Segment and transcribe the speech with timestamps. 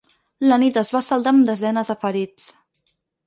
[0.51, 2.49] La nit es va saldar amb desenes de ferits.